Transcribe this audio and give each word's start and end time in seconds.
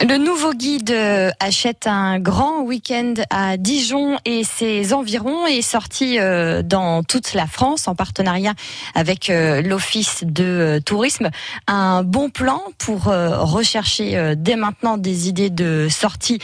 Le 0.00 0.16
nouveau 0.16 0.52
guide 0.52 0.92
euh, 0.92 1.32
achète 1.40 1.88
un 1.88 2.20
grand 2.20 2.60
week-end 2.60 3.14
à 3.30 3.56
Dijon 3.56 4.16
et 4.24 4.44
ses 4.44 4.92
environs 4.92 5.48
est 5.48 5.60
sorti 5.60 6.20
euh, 6.20 6.62
dans 6.62 7.02
toute 7.02 7.34
la 7.34 7.48
France 7.48 7.88
en 7.88 7.96
partenariat 7.96 8.54
avec 8.94 9.28
euh, 9.28 9.60
l'Office 9.60 10.22
de 10.22 10.80
tourisme. 10.84 11.30
Un 11.66 12.04
bon 12.04 12.30
plan 12.30 12.62
pour 12.78 13.06
rechercher 13.06 14.34
dès 14.36 14.54
maintenant 14.54 14.98
des 14.98 15.28
idées 15.28 15.50
de 15.50 15.88
sortie 15.90 16.38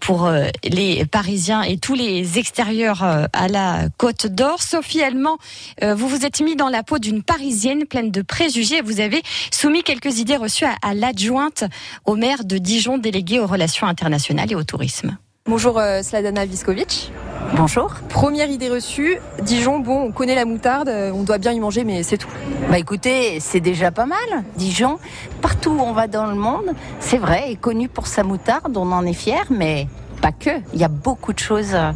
pour 0.00 0.30
les 0.64 1.04
Parisiens 1.04 1.62
et 1.62 1.76
tous 1.76 1.94
les 1.94 2.38
extérieurs 2.38 3.02
à 3.02 3.48
la 3.48 3.88
Côte 3.98 4.26
d'Or. 4.26 4.62
Sophie 4.62 5.02
Allemand, 5.02 5.36
vous 5.82 6.08
vous 6.08 6.24
êtes 6.24 6.40
mis 6.40 6.56
dans 6.56 6.68
la 6.68 6.82
peau 6.82 6.98
d'une 6.98 7.22
Parisienne 7.22 7.84
pleine 7.86 8.10
de 8.10 8.22
préjugés. 8.22 8.80
Vous 8.80 9.00
avez 9.00 9.22
soumis 9.50 9.82
quelques 9.82 10.18
idées 10.18 10.36
reçues 10.36 10.64
à 10.64 10.94
l'adjointe 10.94 11.64
au 12.04 12.16
maire 12.16 12.44
de 12.44 12.58
Dijon 12.58 12.93
délégué 12.98 13.40
aux 13.40 13.46
relations 13.46 13.86
internationales 13.86 14.50
et 14.50 14.54
au 14.54 14.64
tourisme. 14.64 15.16
Bonjour 15.46 15.78
euh, 15.78 16.02
Sladana 16.02 16.46
Viskovic. 16.46 17.12
Bonjour. 17.54 17.94
Première 18.08 18.48
idée 18.48 18.70
reçue, 18.70 19.18
Dijon, 19.42 19.78
bon, 19.78 20.04
on 20.04 20.10
connaît 20.10 20.34
la 20.34 20.46
moutarde, 20.46 20.88
euh, 20.88 21.12
on 21.12 21.22
doit 21.22 21.36
bien 21.36 21.52
y 21.52 21.60
manger, 21.60 21.84
mais 21.84 22.02
c'est 22.02 22.16
tout. 22.16 22.30
Bah 22.70 22.78
écoutez, 22.78 23.38
c'est 23.40 23.60
déjà 23.60 23.90
pas 23.90 24.06
mal. 24.06 24.44
Dijon, 24.56 24.98
partout 25.42 25.70
où 25.70 25.80
on 25.80 25.92
va 25.92 26.06
dans 26.06 26.26
le 26.26 26.34
monde, 26.34 26.72
c'est 27.00 27.18
vrai, 27.18 27.52
est 27.52 27.56
connu 27.56 27.88
pour 27.88 28.06
sa 28.06 28.22
moutarde, 28.22 28.74
on 28.76 28.90
en 28.90 29.04
est 29.04 29.12
fier, 29.12 29.44
mais 29.50 29.86
pas 30.22 30.32
que. 30.32 30.50
Il 30.72 30.80
y 30.80 30.84
a 30.84 30.88
beaucoup 30.88 31.34
de 31.34 31.38
choses 31.38 31.74
à 31.74 31.92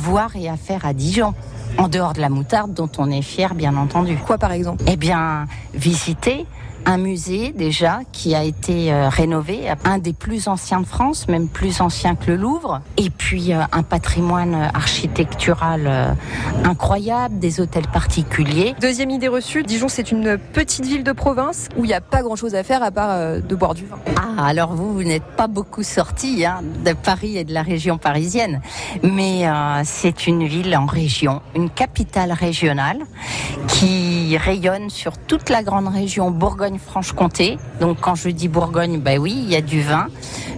voir 0.00 0.34
et 0.34 0.48
à 0.48 0.56
faire 0.56 0.84
à 0.84 0.92
Dijon. 0.92 1.34
En 1.76 1.86
dehors 1.86 2.12
de 2.12 2.20
la 2.20 2.28
moutarde, 2.28 2.74
dont 2.74 2.90
on 2.98 3.08
est 3.08 3.22
fier, 3.22 3.54
bien 3.54 3.76
entendu. 3.76 4.16
Quoi 4.26 4.38
par 4.38 4.50
exemple? 4.50 4.82
Eh 4.88 4.96
bien, 4.96 5.46
visiter 5.74 6.44
un 6.86 6.96
musée 6.96 7.52
déjà 7.52 8.00
qui 8.12 8.34
a 8.34 8.42
été 8.42 8.92
euh, 8.92 9.08
rénové, 9.08 9.68
un 9.84 9.98
des 9.98 10.12
plus 10.12 10.48
anciens 10.48 10.80
de 10.80 10.86
France, 10.86 11.28
même 11.28 11.48
plus 11.48 11.80
ancien 11.80 12.14
que 12.14 12.30
le 12.30 12.36
Louvre, 12.36 12.80
et 12.96 13.10
puis 13.10 13.52
euh, 13.52 13.60
un 13.72 13.82
patrimoine 13.82 14.70
architectural 14.74 15.82
euh, 15.86 16.12
incroyable, 16.64 17.38
des 17.38 17.60
hôtels 17.60 17.86
particuliers. 17.88 18.74
Deuxième 18.80 19.10
idée 19.10 19.28
reçue, 19.28 19.62
Dijon 19.62 19.88
c'est 19.88 20.10
une 20.10 20.38
petite 20.38 20.86
ville 20.86 21.04
de 21.04 21.12
province 21.12 21.68
où 21.76 21.84
il 21.84 21.88
n'y 21.88 21.94
a 21.94 22.00
pas 22.00 22.22
grand-chose 22.22 22.54
à 22.54 22.62
faire 22.62 22.82
à 22.82 22.90
part 22.90 23.40
de 23.40 23.54
boire 23.54 23.74
du 23.74 23.86
vin. 23.86 23.98
Ah, 24.16 24.46
alors 24.46 24.74
vous, 24.74 24.92
vous 24.92 25.04
n'êtes 25.04 25.24
pas 25.36 25.46
beaucoup 25.46 25.82
sorti 25.82 26.44
hein, 26.44 26.60
de 26.84 26.92
Paris 26.92 27.36
et 27.36 27.44
de 27.44 27.52
la 27.52 27.62
région 27.62 27.98
parisienne, 27.98 28.60
mais 29.02 29.44
c'est 29.84 30.26
une 30.26 30.46
ville 30.46 30.76
en 30.76 30.86
région, 30.86 31.42
une 31.54 31.70
capitale 31.70 32.32
régionale 32.32 32.98
qui 33.66 34.36
rayonne 34.36 34.90
sur 34.90 35.18
toute 35.18 35.50
la 35.50 35.62
grande 35.62 35.88
région 35.88 36.30
Bourgogne-Franche-Comté. 36.68 37.58
Donc 37.80 37.98
quand 38.00 38.14
je 38.14 38.28
dis 38.28 38.48
Bourgogne, 38.48 38.98
ben 38.98 39.18
oui, 39.18 39.34
il 39.36 39.50
y 39.50 39.56
a 39.56 39.60
du 39.60 39.80
vin 39.80 40.08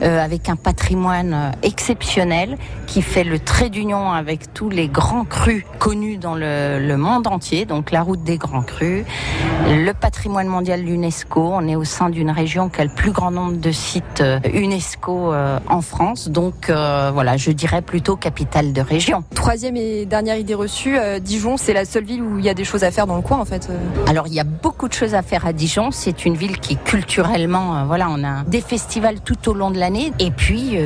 euh, 0.02 0.24
avec 0.24 0.48
un 0.48 0.56
patrimoine 0.56 1.34
euh, 1.34 1.50
exceptionnel 1.62 2.56
qui 2.86 3.02
fait 3.02 3.22
le 3.22 3.38
trait 3.38 3.70
d'union 3.70 4.10
avec 4.10 4.52
tous 4.52 4.70
les 4.70 4.88
grands 4.88 5.24
crus 5.24 5.64
connus 5.78 6.16
dans 6.18 6.34
le, 6.34 6.96
monde 6.96 7.26
entier. 7.28 7.64
Donc 7.64 7.92
la 7.92 8.02
route 8.02 8.24
des 8.24 8.36
grands 8.36 8.62
crus, 8.62 9.04
le 9.68 9.92
patrimoine 9.92 10.48
mondial 10.48 10.80
de 10.82 10.86
l'UNESCO. 10.86 11.52
On 11.54 11.68
est 11.68 11.76
au 11.76 11.84
sein 11.84 12.10
d'une 12.10 12.30
région 12.30 12.68
qui 12.68 12.80
a 12.80 12.84
le 12.84 12.94
plus 12.94 13.12
grand 13.12 13.30
nombre 13.30 13.58
de 13.58 13.70
sites 13.70 14.20
euh, 14.20 14.40
UNESCO 14.52 15.32
en 15.68 15.82
France. 15.82 16.28
Donc 16.28 16.68
voilà, 16.68 17.36
je 17.36 17.50
dirais 17.52 17.82
plutôt 17.82 18.16
capitale 18.16 18.72
de 18.72 18.80
région. 18.80 19.22
Troisième 19.34 19.76
et 19.76 20.06
dernière 20.06 20.36
idée 20.36 20.54
reçue, 20.54 20.96
Dijon, 21.20 21.56
c'est 21.56 21.72
la 21.72 21.84
seule 21.84 22.04
ville 22.04 22.22
où 22.22 22.38
il 22.38 22.44
y 22.44 22.48
a 22.48 22.54
des 22.54 22.64
choses 22.64 22.84
à 22.84 22.90
faire 22.90 23.06
dans 23.06 23.16
le 23.16 23.22
coin 23.22 23.38
en 23.38 23.44
fait. 23.44 23.68
Alors 24.06 24.26
il 24.26 24.34
y 24.34 24.40
a 24.40 24.44
beaucoup 24.44 24.88
de 24.88 24.92
choses 24.92 25.14
à 25.14 25.22
faire 25.22 25.46
à 25.46 25.52
Dijon. 25.52 25.90
C'est 26.02 26.24
une 26.24 26.34
ville 26.34 26.58
qui 26.58 26.78
culturellement, 26.78 27.84
voilà, 27.84 28.08
on 28.08 28.24
a 28.24 28.42
des 28.44 28.62
festivals 28.62 29.20
tout 29.20 29.50
au 29.50 29.52
long 29.52 29.70
de 29.70 29.78
l'année 29.78 30.14
et 30.18 30.30
puis 30.30 30.78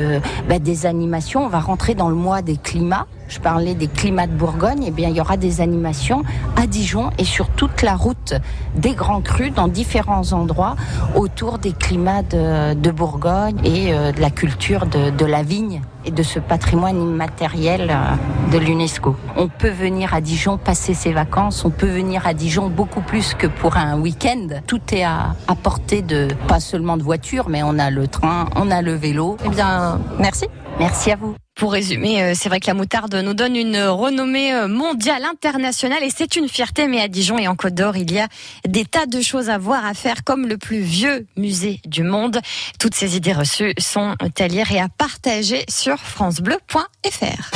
bah, 0.49 0.59
des 0.59 0.85
animations. 0.85 1.45
On 1.45 1.47
va 1.47 1.61
rentrer 1.61 1.95
dans 1.95 2.09
le 2.09 2.15
mois 2.15 2.41
des 2.41 2.57
climats. 2.57 3.07
Je 3.27 3.39
parlais 3.39 3.75
des 3.75 3.87
climats 3.87 4.27
de 4.27 4.33
Bourgogne. 4.33 4.83
Eh 4.87 4.91
bien, 4.91 5.09
il 5.09 5.15
y 5.15 5.21
aura 5.21 5.37
des 5.37 5.61
animations 5.61 6.23
à 6.55 6.67
Dijon 6.67 7.09
et 7.17 7.23
sur 7.23 7.49
toute 7.49 7.81
la 7.81 7.95
route 7.95 8.33
des 8.75 8.93
Grands 8.93 9.21
Crus 9.21 9.53
dans 9.53 9.67
différents 9.67 10.33
endroits 10.33 10.75
autour 11.15 11.57
des 11.57 11.73
climats 11.73 12.23
de, 12.23 12.91
Bourgogne 12.91 13.57
et 13.65 13.93
euh, 13.93 14.11
de 14.11 14.21
la 14.21 14.29
culture 14.29 14.85
de, 14.85 15.25
la 15.25 15.43
vigne 15.43 15.81
et 16.05 16.11
de 16.11 16.23
ce 16.23 16.39
patrimoine 16.39 17.01
immatériel 17.01 17.89
euh, 17.91 18.51
de 18.53 18.57
l'UNESCO. 18.57 19.15
On 19.35 19.47
peut 19.49 19.69
venir 19.69 20.13
à 20.13 20.21
Dijon 20.21 20.57
passer 20.57 20.93
ses 20.93 21.11
vacances, 21.11 21.65
on 21.65 21.71
peut 21.71 21.89
venir 21.89 22.25
à 22.25 22.33
Dijon 22.33 22.69
beaucoup 22.69 23.01
plus 23.01 23.33
que 23.33 23.47
pour 23.47 23.75
un 23.75 23.99
week-end. 23.99 24.47
Tout 24.65 24.81
est 24.93 25.03
à, 25.03 25.35
à 25.47 25.55
portée 25.55 26.01
de, 26.01 26.27
pas 26.47 26.59
seulement 26.59 26.95
de 26.95 27.03
voiture, 27.03 27.49
mais 27.49 27.63
on 27.63 27.77
a 27.79 27.89
le 27.89 28.07
train, 28.07 28.45
on 28.55 28.71
a 28.71 28.81
le 28.81 28.93
vélo. 28.93 29.37
Eh 29.45 29.49
bien, 29.49 29.99
merci. 30.19 30.45
Merci 30.79 31.11
à 31.11 31.15
vous. 31.15 31.35
Pour 31.55 31.71
résumer, 31.71 32.21
euh, 32.21 32.33
c'est 32.35 32.49
vrai 32.49 32.59
que 32.59 32.67
la 32.67 32.73
moutarde 32.73 33.15
nous 33.15 33.33
donne 33.33 33.55
une 33.55 33.77
renommée 33.77 34.53
euh, 34.53 34.67
mondiale, 34.67 35.23
internationale, 35.23 36.03
et 36.03 36.09
c'est 36.13 36.35
une 36.35 36.49
fierté. 36.49 36.87
Mais 36.87 36.99
à 36.99 37.07
Dijon 37.07 37.37
et 37.37 37.47
en 37.47 37.55
Côte 37.55 37.73
d'Or, 37.75 37.95
il 37.95 38.11
y 38.11 38.19
a 38.19 38.27
des 38.67 38.83
tas 38.83 39.05
de 39.05 39.21
choses 39.21 39.49
à 39.49 39.57
voir, 39.57 39.85
à 39.85 39.93
faire, 39.93 40.25
comme 40.25 40.47
le 40.47 40.57
plus 40.57 40.81
vieux 40.81 41.25
musée 41.37 41.79
du 41.85 42.03
monde. 42.03 42.41
Toutes 42.77 42.93
ces 42.93 43.15
idées 43.15 43.31
reçues 43.31 43.73
sont 43.77 44.15
à 44.37 44.47
lire 44.49 44.69
et 44.73 44.79
à 44.79 44.89
partager 44.89 45.63
sur 45.69 45.97
francebleu.fr. 45.97 47.51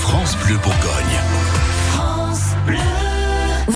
France 0.00 0.36
Bleu 0.38 0.56
Bourgogne. 0.56 1.15